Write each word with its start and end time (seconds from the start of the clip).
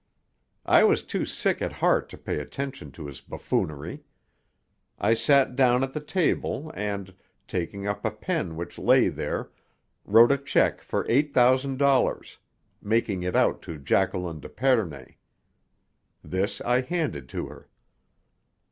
I 0.65 0.83
was 0.83 1.03
too 1.03 1.25
sick 1.27 1.61
at 1.61 1.73
heart 1.73 2.09
to 2.09 2.17
pay 2.17 2.39
attention 2.39 2.91
to 2.93 3.05
his 3.05 3.21
buffoonery. 3.21 4.03
I 4.97 5.13
sat 5.13 5.55
down 5.55 5.83
at 5.83 5.93
the 5.93 5.99
table 5.99 6.71
and, 6.73 7.13
taking 7.47 7.85
up 7.85 8.03
a 8.03 8.09
pen 8.09 8.55
which 8.55 8.79
lay 8.79 9.09
there, 9.09 9.51
wrote 10.03 10.31
a 10.31 10.39
check 10.39 10.81
for 10.81 11.05
eight 11.07 11.35
thousand 11.35 11.77
dollars, 11.77 12.39
making 12.81 13.21
it 13.21 13.35
out 13.35 13.61
to 13.61 13.77
Jacqueline 13.77 14.39
d'Epernay. 14.39 15.17
This 16.23 16.61
I 16.61 16.81
handed 16.81 17.29
to 17.29 17.45
her. 17.45 17.69